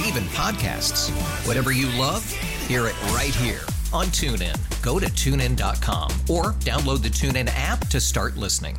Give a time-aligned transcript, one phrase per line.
[0.00, 0.08] Yes.
[0.08, 1.10] And even podcasts.
[1.46, 2.24] Whatever you love,
[2.66, 3.60] hear it right here
[3.92, 4.56] on TuneIn.
[4.82, 8.78] Go to tunein.com or download the TuneIn app to start listening.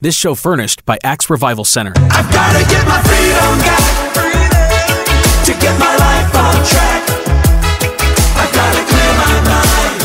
[0.00, 1.92] This show furnished by Axe Revival Center.
[1.96, 7.02] I've gotta get my freedom back to get my life on track.
[8.36, 10.00] I've gotta clear my mind.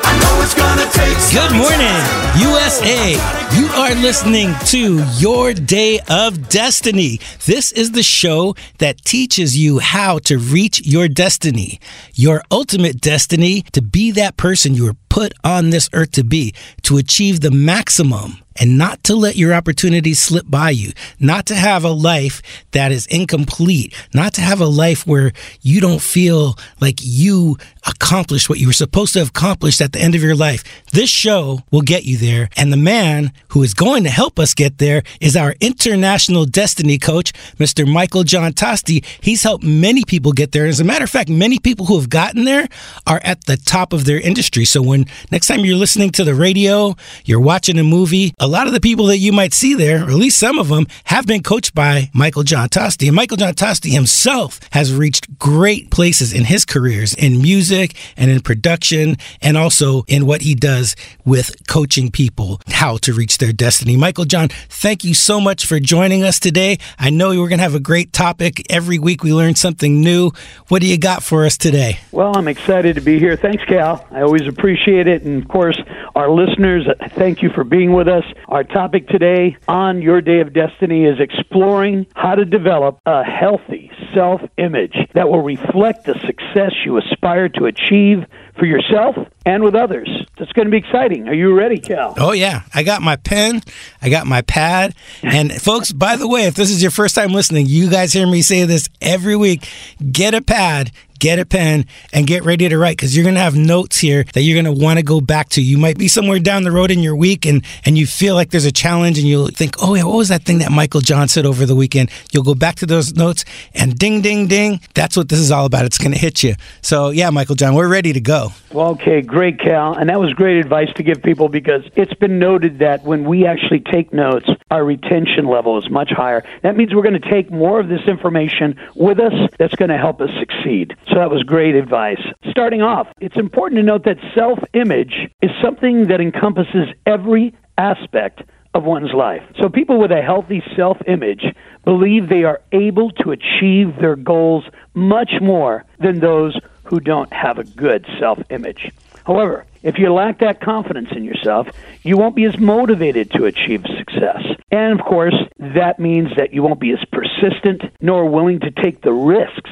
[0.00, 2.40] I know it's gonna take Good morning, time.
[2.40, 3.51] USA.
[3.54, 7.20] You are listening to Your Day of Destiny.
[7.44, 11.78] This is the show that teaches you how to reach your destiny,
[12.14, 16.54] your ultimate destiny to be that person you were put on this earth to be,
[16.80, 21.54] to achieve the maximum and not to let your opportunities slip by you, not to
[21.54, 22.42] have a life
[22.72, 28.48] that is incomplete, not to have a life where you don't feel like you accomplished
[28.48, 30.64] what you were supposed to have accomplished at the end of your life.
[30.92, 32.48] This show will get you there.
[32.56, 36.98] And the man who is going to help us get there is our international destiny
[36.98, 37.90] coach, Mr.
[37.90, 39.04] Michael John Toste.
[39.20, 40.66] He's helped many people get there.
[40.66, 42.66] As a matter of fact, many people who have gotten there
[43.06, 44.64] are at the top of their industry.
[44.64, 48.66] So when next time you're listening to the radio, you're watching a movie, a lot
[48.66, 51.26] of the people that you might see there, or at least some of them, have
[51.26, 53.06] been coached by Michael John Toste.
[53.06, 58.30] And Michael John Toste himself has reached great places in his careers in music and
[58.30, 60.96] in production, and also in what he does
[61.26, 63.96] with coaching people how to reach their destiny.
[63.96, 66.78] Michael John, thank you so much for joining us today.
[66.96, 68.62] I know we're going to have a great topic.
[68.70, 70.30] Every week we learn something new.
[70.68, 71.98] What do you got for us today?
[72.12, 73.36] Well, I'm excited to be here.
[73.36, 74.06] Thanks, Cal.
[74.12, 75.22] I always appreciate it.
[75.22, 75.76] And of course,
[76.14, 78.24] our listeners, uh, thank you for being with us.
[78.46, 83.90] Our topic today on Your Day of Destiny is exploring how to develop a healthy
[84.14, 88.24] self image that will reflect the success you aspire to achieve
[88.58, 90.08] for yourself and with others.
[90.38, 91.28] It's going to be exciting.
[91.28, 92.14] Are you ready, Cal?
[92.18, 92.62] Oh, yeah.
[92.74, 93.62] I got my pen,
[94.00, 94.94] I got my pad.
[95.22, 98.26] And, folks, by the way, if this is your first time listening, you guys hear
[98.26, 99.68] me say this every week
[100.10, 100.90] get a pad.
[101.22, 104.24] Get a pen and get ready to write because you're going to have notes here
[104.32, 105.62] that you're going to want to go back to.
[105.62, 108.50] You might be somewhere down the road in your week and, and you feel like
[108.50, 111.28] there's a challenge and you'll think, oh, yeah, what was that thing that Michael John
[111.28, 112.10] said over the weekend?
[112.32, 114.80] You'll go back to those notes and ding, ding, ding.
[114.94, 115.84] That's what this is all about.
[115.84, 116.56] It's going to hit you.
[116.80, 118.48] So, yeah, Michael John, we're ready to go.
[118.72, 119.94] Well, okay, great, Cal.
[119.94, 123.46] And that was great advice to give people because it's been noted that when we
[123.46, 126.42] actually take notes, our retention level is much higher.
[126.62, 129.98] That means we're going to take more of this information with us that's going to
[129.98, 130.96] help us succeed.
[131.12, 132.22] So that was great advice.
[132.50, 135.12] Starting off, it's important to note that self image
[135.42, 138.40] is something that encompasses every aspect
[138.72, 139.42] of one's life.
[139.60, 141.44] So people with a healthy self image
[141.84, 144.64] believe they are able to achieve their goals
[144.94, 148.90] much more than those who don't have a good self image.
[149.26, 151.68] However, if you lack that confidence in yourself,
[152.02, 154.42] you won't be as motivated to achieve success.
[154.70, 159.02] And of course, that means that you won't be as persistent nor willing to take
[159.02, 159.70] the risks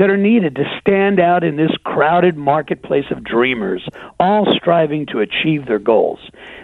[0.00, 3.86] that are needed to stand out in this crowded marketplace of dreamers,
[4.18, 6.18] all striving to achieve their goals.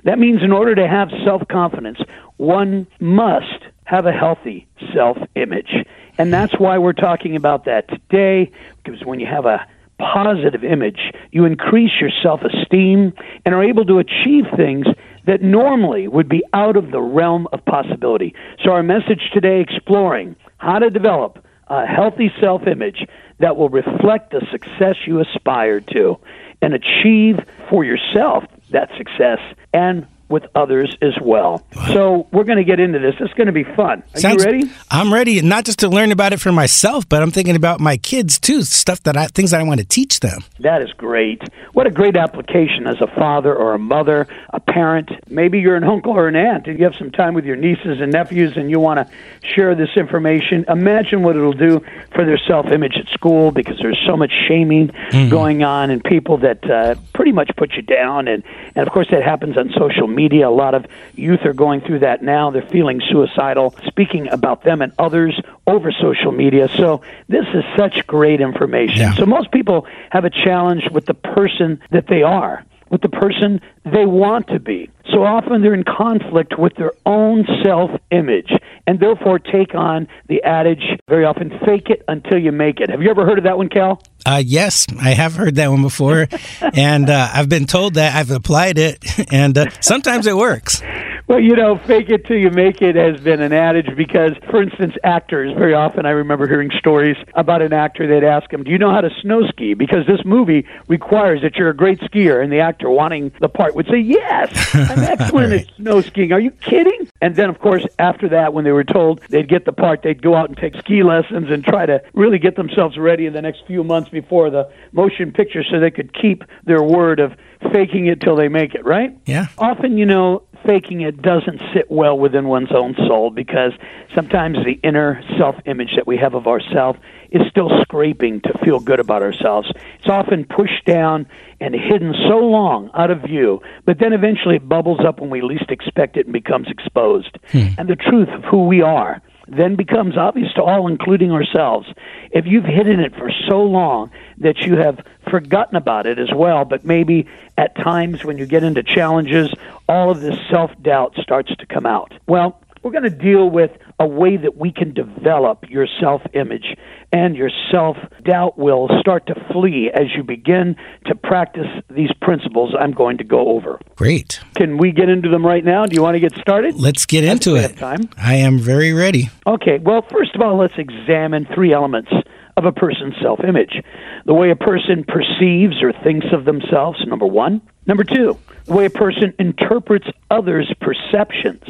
[0.05, 1.99] That means in order to have self confidence,
[2.39, 5.71] one must have a healthy self image.
[6.17, 8.51] And that's why we're talking about that today,
[8.83, 9.67] because when you have a
[9.99, 13.13] positive image, you increase your self esteem
[13.45, 14.87] and are able to achieve things
[15.27, 18.35] that normally would be out of the realm of possibility.
[18.65, 23.07] So, our message today exploring how to develop a healthy self image
[23.39, 26.17] that will reflect the success you aspire to
[26.63, 29.39] and achieve for yourself that success
[29.73, 31.65] and with others as well.
[31.89, 33.15] So we're going to get into this.
[33.21, 34.03] It's going to be fun.
[34.15, 34.71] Are Sounds- you ready?
[34.91, 37.97] I'm ready, not just to learn about it for myself, but I'm thinking about my
[37.97, 38.63] kids too.
[38.63, 40.43] Stuff that I things that I want to teach them.
[40.61, 41.43] That is great.
[41.73, 45.11] What a great application as a father or a mother, a parent.
[45.31, 48.01] Maybe you're an uncle or an aunt and you have some time with your nieces
[48.01, 49.15] and nephews and you want to
[49.55, 50.65] share this information.
[50.69, 51.81] Imagine what it'll do
[52.15, 54.91] for their self image at school because there's so much shaming
[55.31, 58.29] going on and people that uh, pretty much put you down.
[58.29, 58.43] And,
[58.75, 60.16] and of course, that happens on social media.
[60.17, 62.51] A lot of youth are going through that now.
[62.51, 66.69] They're feeling suicidal, speaking about them and others over social media.
[66.77, 68.99] So this is such great information.
[68.99, 69.15] Yeah.
[69.15, 73.61] So most people have a challenge with the person that they are, with the person
[73.85, 74.91] they want to be.
[75.13, 78.53] So often they're in conflict with their own self image
[78.87, 82.91] and therefore take on the adage very often fake it until you make it.
[82.91, 84.03] Have you ever heard of that one, Cal?
[84.27, 86.27] Uh, yes, I have heard that one before,
[86.61, 88.99] and uh, I've been told that I've applied it,
[89.33, 90.83] and uh, sometimes it works.
[91.29, 94.63] Well, you know, fake it till you make it has been an adage because, for
[94.63, 98.07] instance, actors, very often I remember hearing stories about an actor.
[98.07, 99.75] They'd ask him, Do you know how to snow ski?
[99.75, 102.41] Because this movie requires that you're a great skier.
[102.41, 106.31] And the actor wanting the part would say, Yes, I'm excellent at snow skiing.
[106.31, 107.09] Are you kidding?
[107.21, 110.23] And then, of course, after that, when they were told they'd get the part, they'd
[110.23, 113.43] go out and take ski lessons and try to really get themselves ready in the
[113.43, 117.33] next few months before the motion picture so they could keep their word of
[117.73, 119.17] faking it till they make it, right?
[119.27, 119.47] Yeah.
[119.59, 123.73] often, you know, faking it doesn't sit well within one's own soul because
[124.15, 126.99] sometimes the inner self image that we have of ourselves
[127.31, 129.71] is still scraping to feel good about ourselves.
[129.99, 131.27] It's often pushed down
[131.61, 135.41] and hidden so long out of view, but then eventually it bubbles up when we
[135.41, 137.39] least expect it and becomes exposed.
[137.49, 137.69] Hmm.
[137.79, 141.89] And the truth of who we are then becomes obvious to all, including ourselves.
[142.31, 146.65] If you've hidden it for so long that you have forgotten about it as well,
[146.65, 147.27] but maybe
[147.57, 149.53] at times when you get into challenges,
[149.89, 152.13] all of this self doubt starts to come out.
[152.27, 156.77] Well, we're going to deal with a way that we can develop your self image
[157.13, 162.77] and your self doubt will start to flee as you begin to practice these principles
[162.79, 163.81] I'm going to go over.
[163.97, 164.39] Great.
[164.55, 165.85] Can we get into them right now?
[165.85, 166.77] Do you want to get started?
[166.77, 167.77] Let's get into it.
[167.77, 168.09] time.
[168.17, 169.31] I am very ready.
[169.49, 172.13] Okay, well, first of all, let's examine three elements
[172.57, 173.83] of a person's self image
[174.27, 177.63] the way a person perceives or thinks of themselves, number one.
[177.85, 181.65] Number two, the way a person interprets others' perceptions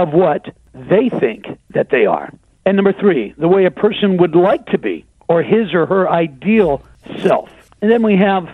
[0.00, 1.44] of what they think
[1.74, 2.32] that they are.
[2.64, 6.08] And number three, the way a person would like to be, or his or her
[6.08, 6.82] ideal
[7.22, 7.50] self.
[7.82, 8.44] And then we have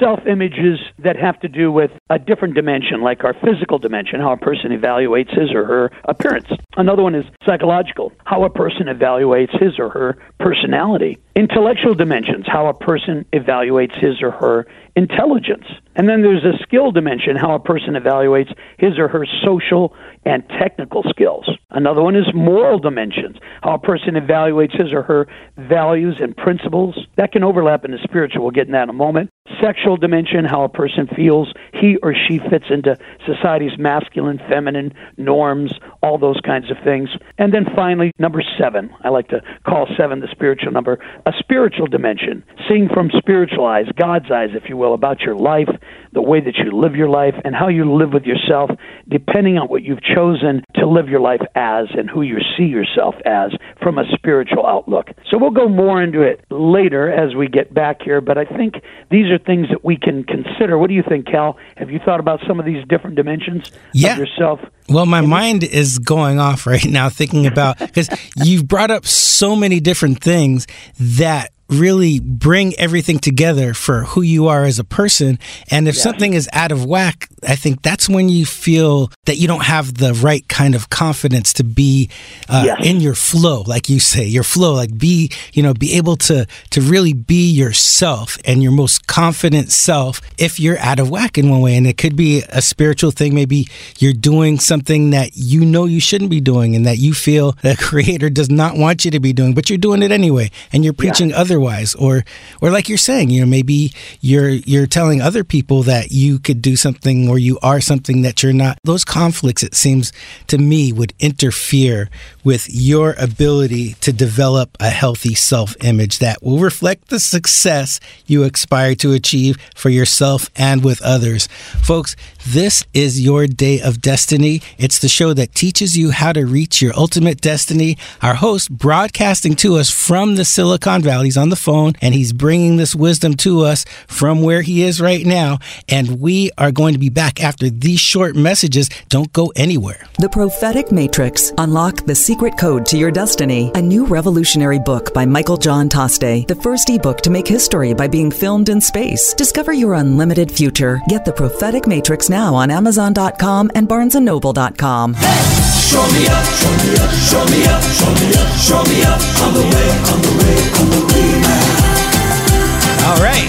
[0.00, 4.32] self images that have to do with a different dimension, like our physical dimension, how
[4.32, 6.48] a person evaluates his or her appearance.
[6.76, 11.18] Another one is psychological, how a person evaluates his or her personality.
[11.36, 15.64] Intellectual dimensions, how a person evaluates his or her intelligence.
[15.96, 20.48] And then there's a skill dimension, how a person evaluates his or her social and
[20.60, 21.50] technical skills.
[21.70, 25.26] Another one is moral dimensions, how a person evaluates his or her
[25.56, 26.96] values and principles.
[27.16, 28.42] That can overlap into spiritual.
[28.42, 29.30] We'll get in that in a moment.
[29.60, 32.96] Sexual dimension, how a person feels he or she fits into
[33.26, 35.70] society's masculine, feminine norms,
[36.02, 37.10] all those kinds of things.
[37.36, 41.86] And then finally, number seven, I like to call seven the spiritual number, a spiritual
[41.86, 45.68] dimension, seeing from spiritual eyes, God's eyes, if you will, about your life,
[46.14, 48.70] the way that you live your life, and how you live with yourself,
[49.08, 53.14] depending on what you've chosen to live your life as and who you see yourself
[53.26, 53.50] as
[53.82, 55.08] from a spiritual outlook.
[55.30, 58.76] So we'll go more into it later as we get back here, but I think
[59.10, 60.76] these are things that we can consider.
[60.78, 61.56] What do you think, Cal?
[61.76, 64.12] Have you thought about some of these different dimensions Yeah.
[64.12, 64.60] of yourself?
[64.88, 69.56] Well, my mind is going off right now thinking about because you've brought up so
[69.56, 70.66] many different things
[70.98, 75.38] that really bring everything together for who you are as a person.
[75.70, 79.46] And if something is out of whack, I think that's when you feel that you
[79.48, 82.10] don't have the right kind of confidence to be
[82.48, 82.86] uh, Yes.
[82.86, 86.46] in your flow, like you say, your flow, like be, you know, be able to
[86.70, 91.50] to really be yourself and your most confident self if you're out of whack in
[91.50, 91.76] one way.
[91.76, 93.34] And it could be a spiritual thing.
[93.34, 93.66] Maybe
[93.98, 97.76] you're doing something that you know you shouldn't be doing and that you feel the
[97.80, 100.92] creator does not want you to be doing, but you're doing it anyway and you're
[100.94, 101.94] preaching otherwise.
[101.94, 102.24] Or
[102.60, 106.60] or like you're saying, you know, maybe you're you're telling other people that you could
[106.60, 108.78] do something or you are something that you're not.
[108.84, 110.12] Those conflicts, it seems
[110.48, 112.10] to me, would interfere
[112.42, 118.42] with your ability to develop a healthy self image that will reflect the success you
[118.42, 121.46] aspire to achieve for yourself and with others.
[121.82, 124.60] Folks, this is your day of destiny.
[124.78, 127.96] It's the show that teaches you how to reach your ultimate destiny.
[128.20, 131.30] Our host broadcasting to us from the Silicon Valley.
[131.44, 135.00] He's on the phone and he's bringing this wisdom to us from where he is
[135.00, 135.58] right now.
[135.90, 138.88] And we are going to be back after these short messages.
[139.10, 140.06] Don't go anywhere.
[140.18, 145.26] The Prophetic Matrix Unlock the Secret Code to Your Destiny, a new revolutionary book by
[145.26, 149.34] Michael John Toste, the first ebook to make history by being filmed in space.
[149.34, 151.00] Discover your unlimited future.
[151.08, 155.83] Get the Prophetic Matrix now on Amazon.com and BarnesandNoble.com.
[155.94, 159.20] Show me up, show me up, show me up, show me up, show me up.
[159.46, 163.12] On the way, on the way, on the way now.
[163.12, 163.46] All right.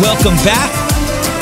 [0.00, 0.72] Welcome back.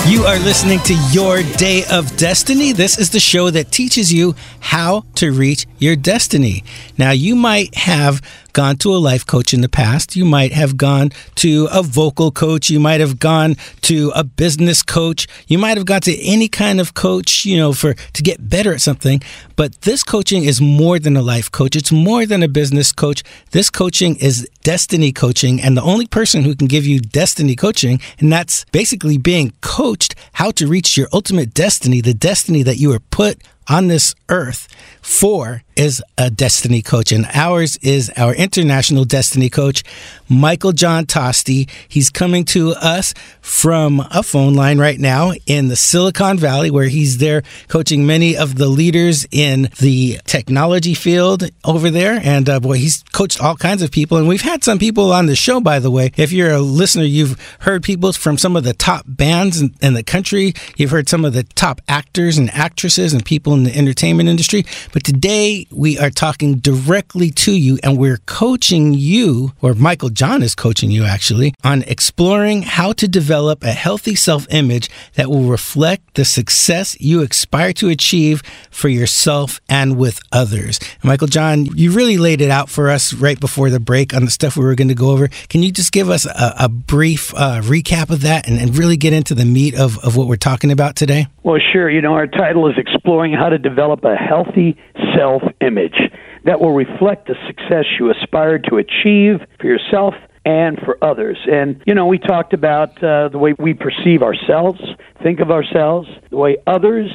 [0.09, 2.73] You are listening to Your Day of Destiny.
[2.73, 6.65] This is the show that teaches you how to reach your destiny.
[6.99, 8.21] Now, you might have
[8.59, 10.17] gone to a life coach in the past.
[10.17, 12.69] You might have gone to a vocal coach.
[12.69, 15.29] You might have gone to a business coach.
[15.47, 18.73] You might have gone to any kind of coach, you know, for to get better
[18.75, 19.23] at something.
[19.55, 21.77] But this coaching is more than a life coach.
[21.77, 23.23] It's more than a business coach.
[23.53, 25.61] This coaching is destiny coaching.
[25.63, 30.17] And the only person who can give you destiny coaching, and that's basically being coached
[30.33, 34.69] how to reach your ultimate destiny, the destiny that you were put on this earth
[35.03, 39.85] for is a destiny coach, and ours is our international destiny coach,
[40.29, 41.71] Michael John Toste.
[41.87, 46.89] He's coming to us from a phone line right now in the Silicon Valley, where
[46.89, 52.21] he's there coaching many of the leaders in the technology field over there.
[52.25, 54.19] And uh, boy, he's coached all kinds of people.
[54.19, 56.11] And we've had some people on the show, by the way.
[56.17, 59.95] If you're a listener, you've heard people from some of the top bands in, in
[59.95, 63.77] the country, you've heard some of the top actors and actresses and people in the
[63.77, 64.65] entertainment industry.
[64.93, 70.43] But today, we are talking directly to you and we're coaching you, or Michael John
[70.43, 75.45] is coaching you actually, on exploring how to develop a healthy self image that will
[75.45, 80.79] reflect the success you aspire to achieve for yourself and with others.
[81.03, 84.25] And Michael John, you really laid it out for us right before the break on
[84.25, 85.29] the stuff we were going to go over.
[85.49, 88.97] Can you just give us a, a brief uh, recap of that and, and really
[88.97, 91.27] get into the meat of, of what we're talking about today?
[91.49, 91.89] Well, sure.
[91.89, 94.77] You know, our title is Exploring How to Develop a Healthy
[95.17, 95.99] Self Image
[96.45, 100.13] that will reflect the success you aspire to achieve for yourself
[100.45, 101.39] and for others.
[101.51, 104.79] And, you know, we talked about uh, the way we perceive ourselves,
[105.23, 107.11] think of ourselves, the way others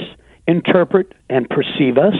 [0.47, 2.15] interpret and perceive us,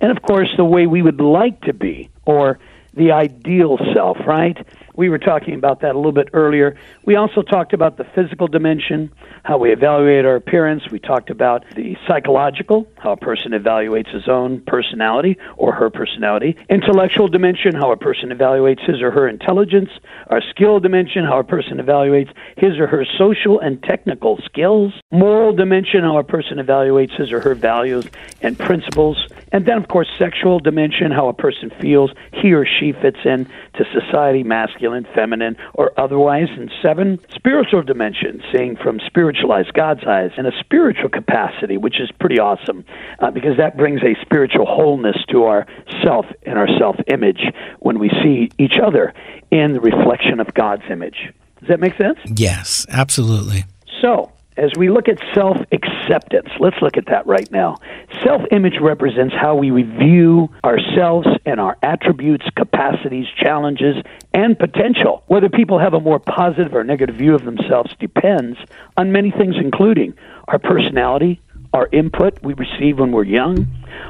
[0.00, 2.58] and, of course, the way we would like to be or
[2.94, 4.66] the ideal self, right?
[4.94, 6.76] We were talking about that a little bit earlier.
[7.04, 9.10] We also talked about the physical dimension,
[9.42, 10.82] how we evaluate our appearance.
[10.90, 16.56] We talked about the psychological, how a person evaluates his own personality or her personality.
[16.68, 19.88] Intellectual dimension, how a person evaluates his or her intelligence.
[20.28, 24.92] Our skill dimension, how a person evaluates his or her social and technical skills.
[25.10, 28.06] Moral dimension, how a person evaluates his or her values
[28.42, 29.26] and principles.
[29.52, 33.46] And then, of course, sexual dimension, how a person feels he or she fits in
[33.74, 34.81] to society, masculine,
[35.14, 36.48] feminine, or otherwise.
[36.50, 42.10] And seven, spiritual dimension, seeing from spiritualized God's eyes and a spiritual capacity, which is
[42.20, 42.84] pretty awesome
[43.20, 45.66] uh, because that brings a spiritual wholeness to our
[46.02, 47.42] self and our self image
[47.80, 49.12] when we see each other
[49.50, 51.32] in the reflection of God's image.
[51.60, 52.18] Does that make sense?
[52.26, 53.64] Yes, absolutely.
[54.00, 57.76] So, as we look at self acceptance, let's look at that right now.
[58.22, 63.96] Self image represents how we review ourselves and our attributes, capacities, challenges,
[64.32, 65.24] and potential.
[65.26, 68.58] Whether people have a more positive or negative view of themselves depends
[68.96, 70.14] on many things, including
[70.48, 71.40] our personality,
[71.72, 73.66] our input we receive when we're young.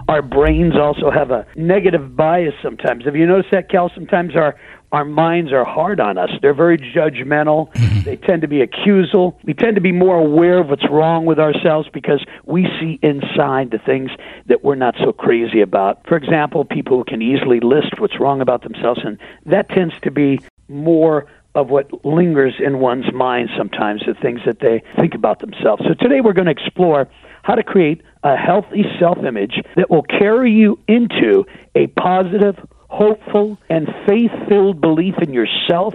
[0.09, 3.05] Our brains also have a negative bias sometimes.
[3.05, 3.91] Have you noticed that, Cal?
[3.95, 4.57] Sometimes our
[4.93, 6.29] our minds are hard on us.
[6.43, 7.73] They're very judgmental.
[7.73, 8.03] Mm-hmm.
[8.03, 9.39] They tend to be accusal.
[9.43, 13.71] We tend to be more aware of what's wrong with ourselves because we see inside
[13.71, 14.11] the things
[14.47, 16.07] that we're not so crazy about.
[16.07, 20.11] For example, people who can easily list what's wrong about themselves, and that tends to
[20.11, 25.41] be more of what lingers in one's mind sometimes, the things that they think about
[25.41, 25.83] themselves.
[25.87, 27.09] So today we're going to explore
[27.43, 31.45] how to create a healthy self image that will carry you into
[31.75, 32.57] a positive,
[32.89, 35.95] hopeful, and faith filled belief in yourself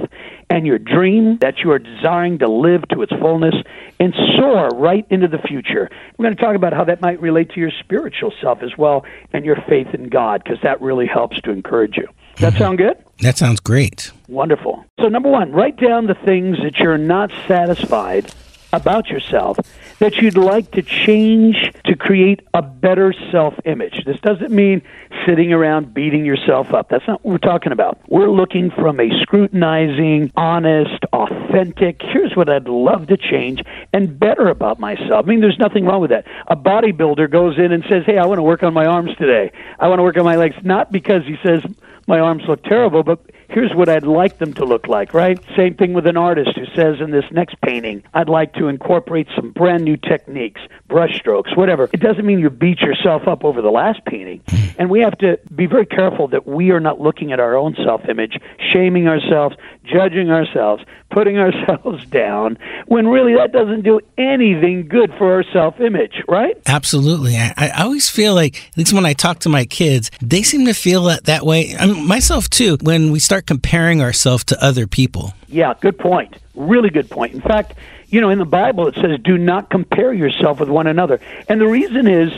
[0.50, 3.56] and your dream that you are desiring to live to its fullness
[4.00, 5.90] and soar right into the future.
[6.18, 9.06] We're going to talk about how that might relate to your spiritual self as well
[9.34, 12.08] and your faith in God because that really helps to encourage you.
[12.36, 12.98] Does that sound good?
[13.22, 14.12] That sounds great.
[14.28, 14.86] Wonderful.
[15.00, 18.32] So, number one, write down the things that you're not satisfied
[18.74, 19.58] about yourself
[20.00, 24.04] that you'd like to change to create a better self image.
[24.06, 24.82] This doesn't mean
[25.26, 26.90] sitting around beating yourself up.
[26.90, 28.00] That's not what we're talking about.
[28.08, 33.62] We're looking from a scrutinizing, honest, authentic, here's what I'd love to change
[33.94, 35.26] and better about myself.
[35.26, 36.26] I mean, there's nothing wrong with that.
[36.48, 39.52] A bodybuilder goes in and says, Hey, I want to work on my arms today.
[39.80, 40.56] I want to work on my legs.
[40.64, 41.64] Not because he says,
[42.08, 43.20] my arms look terrible, but
[43.50, 45.40] here's what I'd like them to look like, right?
[45.56, 49.28] Same thing with an artist who says in this next painting, I'd like to incorporate
[49.36, 51.90] some brand new techniques, brush strokes, whatever.
[51.94, 54.42] It doesn't mean you beat yourself up over the last painting.
[54.48, 54.66] Hmm.
[54.80, 57.76] And we have to be very careful that we are not looking at our own
[57.84, 58.38] self image,
[58.74, 65.34] shaming ourselves, judging ourselves, putting ourselves down, when really that doesn't do anything good for
[65.34, 66.58] our self image, right?
[66.66, 67.36] Absolutely.
[67.36, 70.66] I, I always feel like, at least when I talk to my kids, they seem
[70.66, 71.76] to feel that, that way.
[71.78, 75.34] I mean, myself too, when we start comparing ourselves to other people.
[75.48, 76.38] Yeah, good point.
[76.56, 77.34] Really good point.
[77.34, 77.74] In fact,
[78.08, 81.20] you know, in the Bible it says, do not compare yourself with one another.
[81.48, 82.32] And the reason is,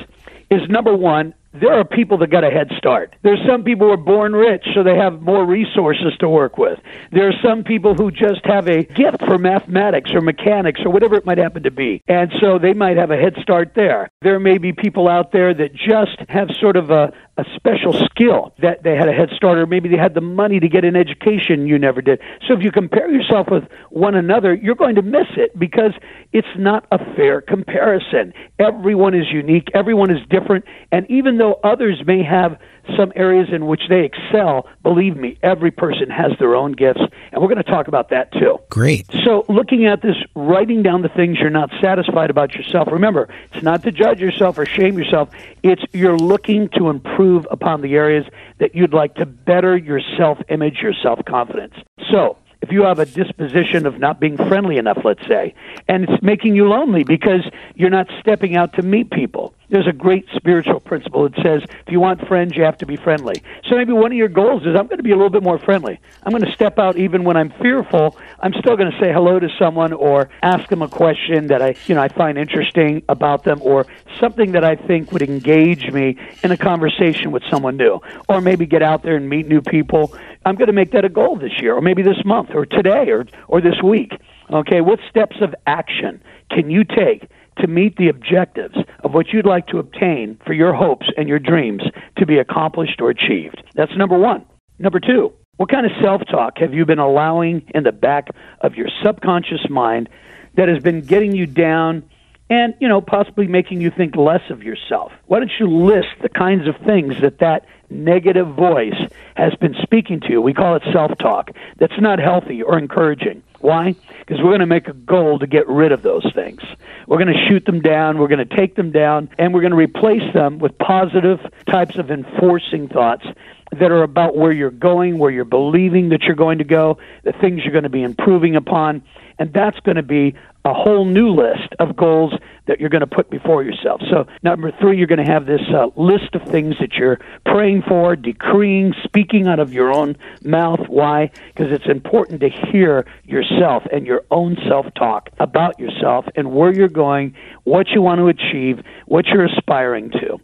[0.50, 3.16] is number one, there are people that got a head start.
[3.24, 6.80] There's some people who are born rich, so they have more resources to work with.
[7.12, 11.16] There are some people who just have a gift for mathematics or mechanics or whatever
[11.16, 12.04] it might happen to be.
[12.08, 14.10] And so they might have a head start there.
[14.22, 18.54] There may be people out there that just have sort of a, a special skill
[18.62, 20.96] that they had a head start or maybe they had the money to get an
[20.96, 22.20] education you never did.
[22.48, 25.94] So if you compare yourself with one another, you're going to miss it because
[26.34, 28.34] it's not a fair comparison.
[28.60, 32.58] Everyone is unique, everyone is different, and even though others may have
[32.98, 37.02] some areas in which they excel, believe me, every person has their own gifts,
[37.32, 38.58] and we're going to talk about that too.
[38.70, 39.06] Great.
[39.24, 42.90] So, looking at this, writing down the things you're not satisfied about yourself.
[42.92, 45.30] Remember, it's not to judge yourself or shame yourself.
[45.64, 48.26] It's you're looking to improve upon the areas
[48.60, 51.76] that you'd like to better your self-image, your self-confidence.
[52.12, 55.54] So, if you have a disposition of not being friendly enough, let's say,
[55.88, 59.54] and it's making you lonely because you're not stepping out to meet people.
[59.70, 62.96] There's a great spiritual principle that says if you want friends, you have to be
[62.96, 63.36] friendly.
[63.68, 65.60] So maybe one of your goals is I'm going to be a little bit more
[65.60, 66.00] friendly.
[66.24, 68.18] I'm going to step out even when I'm fearful.
[68.40, 71.76] I'm still going to say hello to someone or ask them a question that I,
[71.86, 73.86] you know, I find interesting about them or
[74.20, 78.02] something that I think would engage me in a conversation with someone new.
[78.28, 80.18] Or maybe get out there and meet new people.
[80.46, 83.10] I'm going to make that a goal this year or maybe this month or today
[83.10, 84.14] or or this week.
[84.52, 89.46] Okay, what steps of action can you take to meet the objectives of what you'd
[89.46, 91.84] like to obtain for your hopes and your dreams
[92.18, 93.64] to be accomplished or achieved.
[93.76, 94.46] That's number one.
[94.78, 98.30] Number two, what kind of self talk have you been allowing in the back
[98.62, 100.10] of your subconscious mind
[100.56, 102.10] that has been getting you down
[102.50, 105.12] and, you know, possibly making you think less of yourself?
[105.26, 108.96] Why don't you list the kinds of things that that negative voice
[109.36, 110.42] has been speaking to you?
[110.42, 111.52] We call it self talk.
[111.78, 113.44] That's not healthy or encouraging.
[113.62, 113.96] Why?
[114.20, 116.62] Because we're going to make a goal to get rid of those things.
[117.08, 119.72] We're going to shoot them down, we're going to take them down, and we're going
[119.72, 121.40] to replace them with positive
[121.70, 123.26] types of enforcing thoughts
[123.72, 127.34] that are about where you're going, where you're believing that you're going to go, the
[127.34, 129.04] things you're going to be improving upon.
[129.40, 132.34] And that's going to be a whole new list of goals
[132.68, 134.02] that you're going to put before yourself.
[134.12, 137.84] So, number three, you're going to have this uh, list of things that you're praying
[137.88, 140.82] for, decreeing, speaking out of your own mouth.
[140.88, 141.32] Why?
[141.48, 146.74] Because it's important to hear yourself and your own self talk about yourself and where
[146.74, 150.38] you're going, what you want to achieve, what you're aspiring to.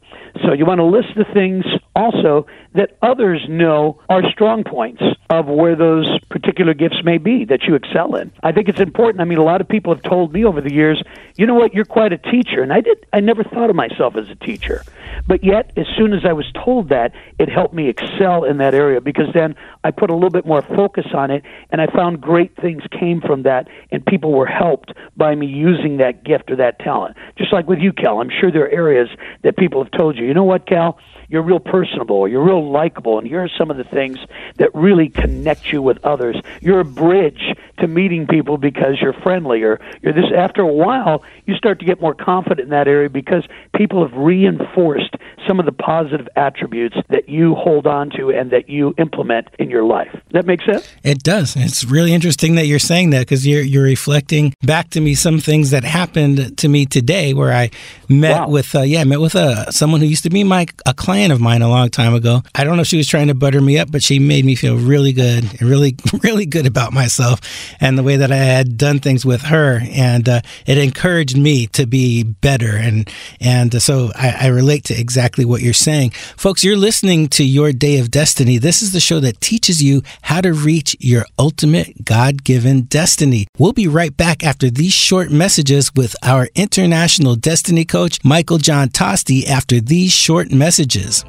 [0.46, 5.48] So, you want to list the things also that others know are strong points of
[5.48, 8.32] where those particular gifts may be that you excel in.
[8.44, 9.22] I think it's important.
[9.22, 11.02] I mean, a lot of people have told me over the years,
[11.36, 12.62] you know what, you're quite a teacher.
[12.62, 14.84] And I did I never thought of myself as a teacher.
[15.28, 18.74] But yet as soon as I was told that, it helped me excel in that
[18.74, 22.22] area because then I put a little bit more focus on it and I found
[22.22, 26.56] great things came from that and people were helped by me using that gift or
[26.58, 27.18] that talent.
[27.38, 29.10] Just like with you, Cal, I'm sure there are areas
[29.44, 30.98] that people have told you, you know what, Cal,
[31.28, 34.18] you're real personable, you're real likable, and here are some of the things
[34.58, 36.36] that really connect you with others.
[36.62, 37.42] You're a bridge
[37.80, 40.26] to meeting people because you're friendly, or you're this.
[40.36, 43.44] After a while, you start to get more confident in that area because
[43.76, 45.05] people have reinforced
[45.48, 49.70] some of the positive attributes that you hold on to and that you implement in
[49.70, 50.12] your life.
[50.12, 50.88] Does that make sense?
[51.04, 51.56] It does.
[51.56, 55.40] It's really interesting that you're saying that because you're you're reflecting back to me some
[55.40, 57.70] things that happened to me today where I
[58.10, 58.50] met Wow.
[58.50, 61.40] with uh, yeah met with uh, someone who used to be my a client of
[61.40, 62.42] mine a long time ago.
[62.56, 64.56] I don't know if she was trying to butter me up, but she made me
[64.56, 67.40] feel really good and really really good about myself
[67.80, 71.68] and the way that I had done things with her, and uh, it encouraged me
[71.68, 72.76] to be better.
[72.76, 76.64] And and so I, I relate to exactly what you're saying, folks.
[76.64, 78.58] You're listening to Your Day of Destiny.
[78.58, 83.48] This is the show that teaches you how to reach your ultimate God given destiny.
[83.58, 88.90] We'll be right back after these short messages with our international destiny coach, Michael John
[88.90, 91.24] Toste, after these short messages.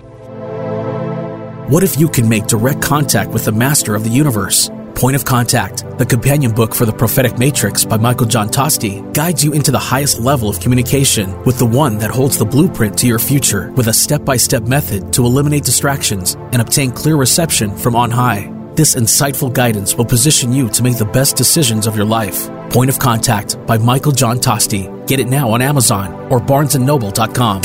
[1.68, 4.70] What if you can make direct contact with the master of the universe?
[4.96, 9.44] Point of Contact, the companion book for the Prophetic Matrix by Michael John Toste, guides
[9.44, 13.06] you into the highest level of communication with the one that holds the blueprint to
[13.06, 17.76] your future with a step by step method to eliminate distractions and obtain clear reception
[17.76, 18.50] from on high.
[18.74, 22.48] This insightful guidance will position you to make the best decisions of your life.
[22.70, 25.06] Point of Contact by Michael John Toste.
[25.06, 27.60] Get it now on Amazon or barnesandnoble.com.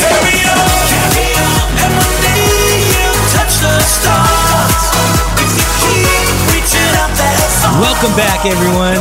[7.79, 8.99] Welcome back, everyone.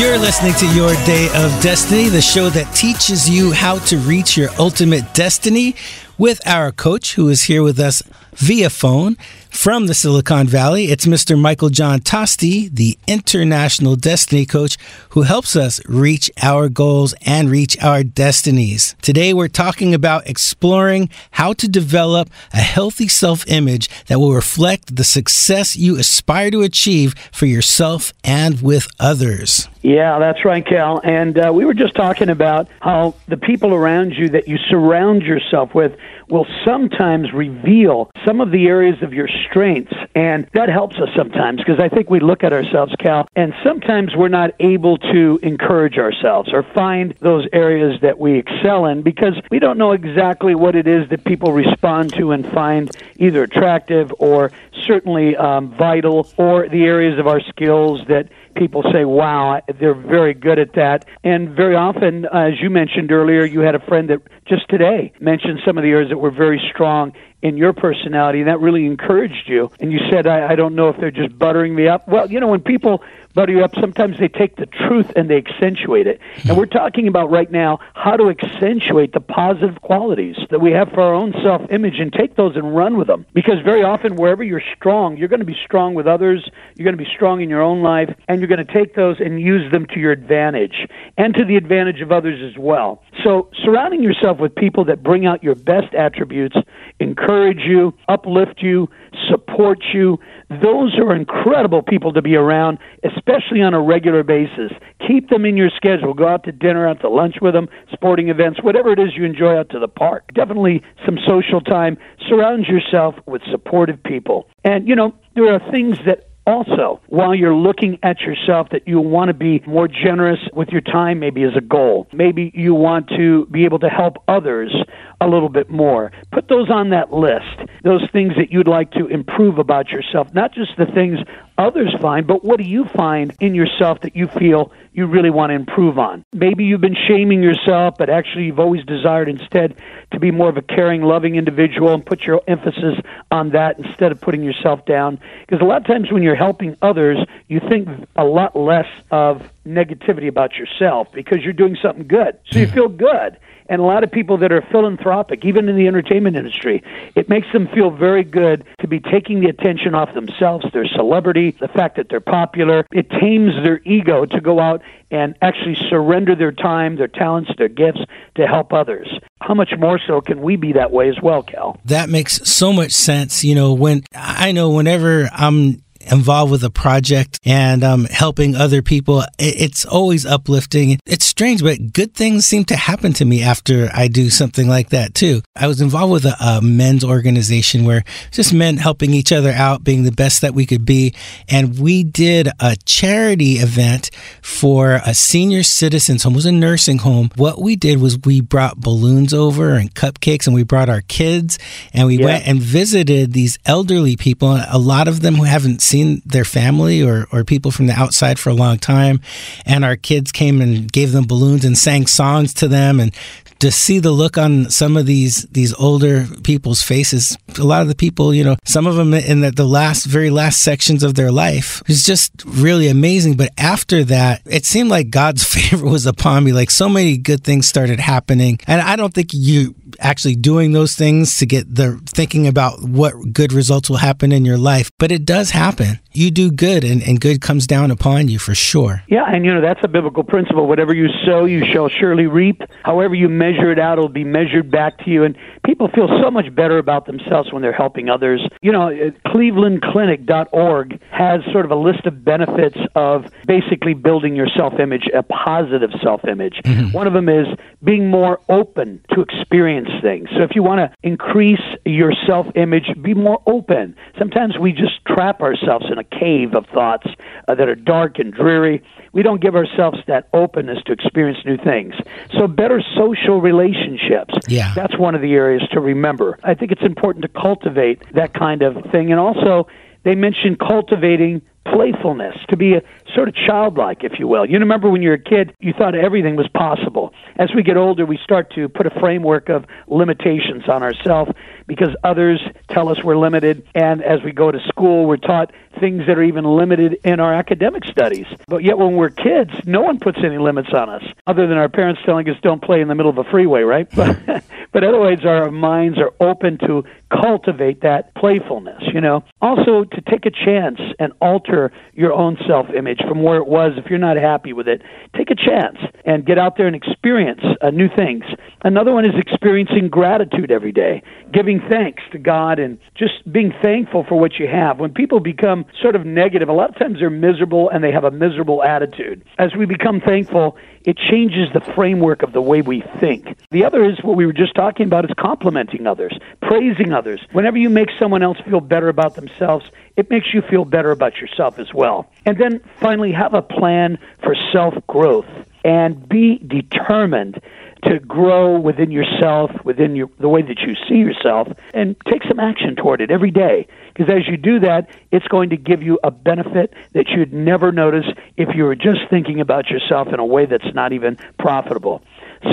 [0.00, 4.36] You're listening to Your Day of Destiny, the show that teaches you how to reach
[4.36, 5.74] your ultimate destiny
[6.16, 8.02] with our coach who is here with us
[8.34, 9.16] via phone
[9.50, 10.84] from the Silicon Valley.
[10.86, 11.38] It's Mr.
[11.38, 14.78] Michael John Toste, the international destiny coach
[15.10, 18.94] who helps us reach our goals and reach our destinies.
[19.02, 24.96] Today, we're talking about exploring how to develop a healthy self image that will reflect
[24.96, 29.68] the success you aspire to achieve for yourself and with others.
[29.82, 31.00] Yeah, that's right, Cal.
[31.02, 35.22] And uh, we were just talking about how the people around you that you surround
[35.22, 35.96] yourself with
[36.30, 39.94] will sometimes reveal some of the areas of your strengths.
[40.14, 44.14] And that helps us sometimes because I think we look at ourselves, Cal, and sometimes
[44.16, 49.34] we're not able to encourage ourselves or find those areas that we excel in because
[49.50, 54.12] we don't know exactly what it is that people respond to and find either attractive
[54.18, 54.50] or
[54.86, 60.34] certainly um, vital or the areas of our skills that people say, wow, they're very
[60.34, 61.06] good at that.
[61.22, 65.60] And very often, as you mentioned earlier, you had a friend that just today mentioned
[65.64, 69.48] some of the areas that were very strong in your personality, and that really encouraged
[69.48, 69.70] you.
[69.80, 72.06] And you said, I, I don't know if they're just buttering me up.
[72.06, 73.02] Well, you know, when people
[73.34, 76.20] butter you up, sometimes they take the truth and they accentuate it.
[76.42, 76.50] Hmm.
[76.50, 80.90] And we're talking about right now how to accentuate the positive qualities that we have
[80.90, 83.26] for our own self image and take those and run with them.
[83.32, 86.96] Because very often, wherever you're strong, you're going to be strong with others, you're going
[86.96, 89.70] to be strong in your own life, and you're going to take those and use
[89.72, 93.02] them to your advantage and to the advantage of others as well.
[93.24, 96.56] So, surrounding yourself with people that bring out your best attributes,
[96.98, 98.88] encourage you, uplift you,
[99.28, 104.72] support you, those are incredible people to be around, especially on a regular basis.
[105.06, 106.14] Keep them in your schedule.
[106.14, 109.24] Go out to dinner, out to lunch with them, sporting events, whatever it is you
[109.24, 110.24] enjoy out to the park.
[110.34, 111.96] Definitely some social time.
[112.28, 114.48] Surround yourself with supportive people.
[114.64, 119.00] And, you know, there are things that also, while you're looking at yourself, that you
[119.00, 122.06] want to be more generous with your time, maybe as a goal.
[122.12, 124.74] Maybe you want to be able to help others
[125.20, 126.12] a little bit more.
[126.32, 130.54] Put those on that list, those things that you'd like to improve about yourself, not
[130.54, 131.18] just the things
[131.60, 135.50] others find, but what do you find in yourself that you feel you really want
[135.50, 136.24] to improve on?
[136.32, 139.76] Maybe you've been shaming yourself, but actually you've always desired instead
[140.12, 142.96] to be more of a caring, loving individual and put your emphasis
[143.30, 145.20] on that instead of putting yourself down.
[145.46, 147.18] Because a lot of times when you're helping others,
[147.48, 152.38] you think a lot less of negativity about yourself because you're doing something good.
[152.50, 152.74] So you hmm.
[152.74, 153.36] feel good
[153.70, 156.82] and a lot of people that are philanthropic, even in the entertainment industry,
[157.14, 161.56] it makes them feel very good to be taking the attention off themselves, their celebrity,
[161.60, 162.84] the fact that they're popular.
[162.92, 167.68] It tames their ego to go out and actually surrender their time, their talents, their
[167.68, 168.00] gifts
[168.34, 169.08] to help others.
[169.40, 171.78] How much more so can we be that way as well, Cal?
[171.84, 173.44] That makes so much sense.
[173.44, 178.82] You know, when I know whenever I'm involved with a project and um, helping other
[178.82, 180.98] people, it's always uplifting.
[181.06, 184.90] It's strange, but good things seem to happen to me after I do something like
[184.90, 185.42] that too.
[185.56, 189.84] I was involved with a, a men's organization where just men helping each other out,
[189.84, 191.14] being the best that we could be.
[191.48, 194.10] And we did a charity event
[194.42, 196.34] for a senior citizens home.
[196.34, 197.30] It was a nursing home.
[197.36, 201.58] What we did was we brought balloons over and cupcakes and we brought our kids
[201.92, 202.24] and we yeah.
[202.24, 204.58] went and visited these elderly people.
[204.70, 208.38] A lot of them who haven't seen their family or, or people from the outside
[208.38, 209.20] for a long time.
[209.66, 213.00] And our kids came and gave them balloons and sang songs to them.
[213.00, 213.12] And
[213.60, 217.88] to see the look on some of these these older people's faces, a lot of
[217.88, 221.14] the people, you know, some of them in the, the last, very last sections of
[221.14, 223.36] their life, is just really amazing.
[223.36, 226.52] But after that, it seemed like God's favor was upon me.
[226.52, 228.58] Like so many good things started happening.
[228.66, 233.14] And I don't think you actually doing those things to get the thinking about what
[233.32, 235.79] good results will happen in your life, but it does happen.
[236.12, 239.02] You do good and, and good comes down upon you for sure.
[239.08, 240.66] Yeah, and you know, that's a biblical principle.
[240.66, 242.62] Whatever you sow, you shall surely reap.
[242.84, 245.24] However you measure it out, it'll be measured back to you.
[245.24, 248.46] And people feel so much better about themselves when they're helping others.
[248.62, 254.48] You know, uh, clevelandclinic.org has sort of a list of benefits of basically building your
[254.56, 256.60] self image, a positive self image.
[256.64, 256.92] Mm-hmm.
[256.92, 257.46] One of them is
[257.82, 260.28] being more open to experience things.
[260.36, 263.96] So if you want to increase your self image, be more open.
[264.18, 267.06] Sometimes we just trap ourselves in a cave of thoughts
[267.48, 268.82] uh, that are dark and dreary.
[269.12, 271.94] We don't give ourselves that openness to experience new things.
[272.38, 274.34] So better social relationships.
[274.48, 274.72] Yeah.
[274.74, 276.38] That's one of the areas to remember.
[276.42, 279.66] I think it's important to cultivate that kind of thing and also
[280.02, 282.82] they mentioned cultivating playfulness, to be a
[283.14, 284.46] sort of childlike, if you will.
[284.46, 287.12] You remember when you were a kid, you thought everything was possible.
[287.36, 291.32] As we get older, we start to put a framework of limitations on ourselves
[291.70, 293.64] because others tell us we're limited.
[293.76, 297.32] And as we go to school, we're taught things that are even limited in our
[297.32, 298.26] academic studies.
[298.48, 301.68] But yet, when we're kids, no one puts any limits on us other than our
[301.68, 303.88] parents telling us don't play in the middle of a freeway, right?
[304.72, 309.24] But, otherwise, our minds are open to cultivate that playfulness, you know.
[309.42, 313.72] Also, to take a chance and alter your own self image from where it was
[313.76, 314.82] if you're not happy with it.
[315.16, 318.24] Take a chance and get out there and experience uh, new things.
[318.62, 321.02] Another one is experiencing gratitude every day,
[321.32, 324.78] giving thanks to God and just being thankful for what you have.
[324.78, 328.04] When people become sort of negative, a lot of times they're miserable and they have
[328.04, 329.24] a miserable attitude.
[329.38, 333.36] As we become thankful, it changes the framework of the way we think.
[333.50, 337.20] The other is what we were just talking about is complimenting others, praising others.
[337.32, 341.16] Whenever you make someone else feel better about themselves, it makes you feel better about
[341.16, 342.10] yourself as well.
[342.24, 345.26] And then finally, have a plan for self growth
[345.64, 347.40] and be determined
[347.84, 352.38] to grow within yourself, within your, the way that you see yourself, and take some
[352.38, 353.66] action toward it every day.
[353.94, 357.72] Because as you do that, it's going to give you a benefit that you'd never
[357.72, 358.04] notice
[358.36, 362.02] if you were just thinking about yourself in a way that's not even profitable.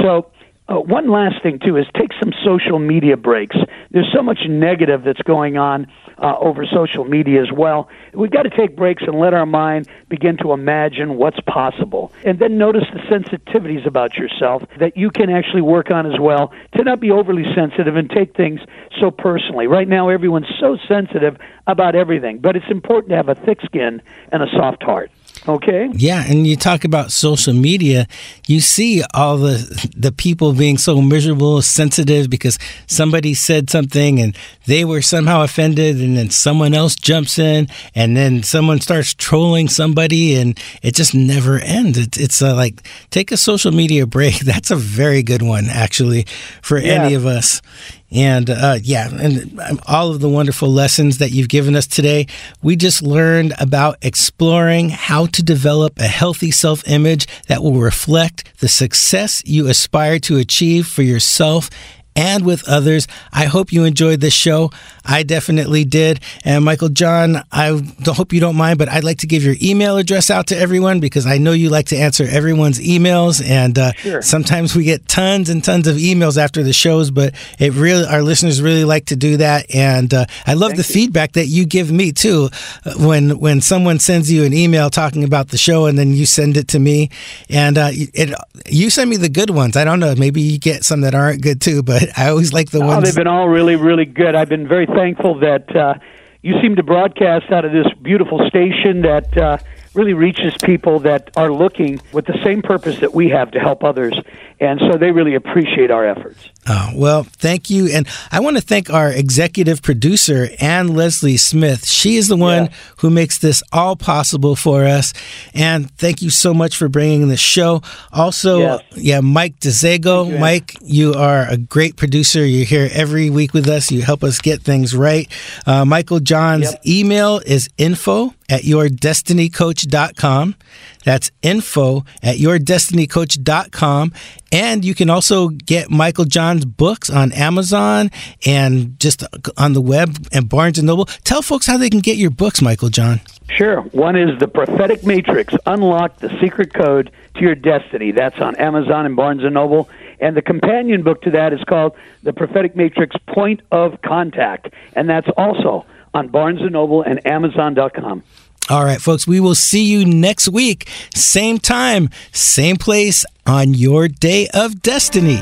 [0.02, 0.32] So,
[0.70, 3.56] uh, one last thing too is take some social media breaks.
[3.92, 7.90] There's so much negative that's going on uh, over social media as well.
[8.14, 12.40] We've got to take breaks and let our mind begin to imagine what's possible, and
[12.40, 16.84] then notice the sensitivities about yourself that you can actually work on as well to
[16.84, 18.60] not be overly sensitive and take things
[19.00, 19.68] so personally.
[19.68, 24.02] Right now, everyone's so sensitive about everything, but it's important to have a thick skin
[24.32, 25.12] and a soft heart.
[25.48, 25.90] Okay.
[25.94, 28.06] Yeah, and you talk about social media,
[28.48, 29.58] you see all the
[29.96, 36.02] the people being so miserable, sensitive because somebody said something and they were somehow offended
[36.02, 41.16] and then someone else jumps in and then someone starts trolling somebody and it just
[41.16, 41.98] never ends.
[41.98, 44.40] It's it's uh, like take a social media break.
[44.46, 46.26] That's a very good one actually
[46.62, 47.04] for Yeah.
[47.04, 47.62] any of us.
[48.10, 52.28] And uh, yeah, and um, all of the wonderful lessons that you've given us today.
[52.63, 58.60] We just learned about exploring how to develop a healthy self image that will reflect
[58.60, 61.70] the success you aspire to achieve for yourself
[62.17, 63.08] and with others.
[63.32, 64.72] I hope you enjoyed this show.
[65.08, 66.20] I definitely did.
[66.43, 69.98] And Michael John, I hope you don't mind, but I'd like to give your email
[69.98, 73.43] address out to everyone because I know you like to answer everyone's emails.
[73.48, 74.22] And uh, Sure.
[74.22, 78.22] sometimes we get tons and tons of emails after the shows, but it really, our
[78.22, 79.74] listeners really like to do that.
[79.74, 82.50] And uh, I love the feedback that you give me too.
[82.98, 86.58] When when someone sends you an email talking about the show, and then you send
[86.58, 87.10] it to me,
[87.50, 88.34] and uh, it
[88.67, 89.78] you send me the good ones.
[89.78, 92.72] I don't know, maybe you get some that aren't good too, but I always like
[92.72, 93.04] the Oh, ones.
[93.04, 94.36] they've been all really, really good.
[94.36, 95.94] I've been very thankful that uh,
[96.42, 99.58] you seem to broadcast out of this beautiful station that uh,
[99.94, 103.84] really reaches people that are looking with the same purpose that we have to help
[103.84, 104.20] others.
[104.60, 106.50] And so they really appreciate our efforts.
[106.70, 107.88] Oh, well, thank you.
[107.88, 111.88] And I want to thank our executive producer, Ann Leslie Smith.
[111.88, 112.72] She is the one Yeah.
[112.98, 115.14] who makes this all possible for us.
[115.54, 117.82] And thank you so much for bringing the show.
[118.12, 118.80] Also, Yes.
[118.98, 120.30] yeah, Mike DeZago.
[120.32, 122.46] you, Mike, you are a great producer.
[122.46, 123.90] You're here every week with us.
[123.92, 125.28] You help us get things right.
[125.66, 126.82] Uh, Michael John's Yep.
[126.86, 130.56] email is info at yourdestinycoach.com.
[131.06, 134.14] That's info at yourdestinycoach.com.
[134.52, 138.12] And you can also get Michael John's books on Amazon
[138.46, 139.24] and just
[139.58, 141.06] on the web and Barnes and Noble.
[141.24, 143.22] Tell folks how they can get your books, Michael John.
[143.50, 143.82] Sure.
[143.82, 148.12] One is The Prophetic Matrix Unlock the Secret Code to Your Destiny.
[148.12, 149.90] That's on Amazon and Barnes and Noble.
[150.20, 154.74] And the companion book to that is called The Prophetic Matrix Point of Contact.
[154.94, 158.24] And that's also on Barnes and Noble and Amazon.com.
[158.70, 164.10] All right, folks, we will see you next week, same time, same place on your
[164.10, 165.42] day of destiny.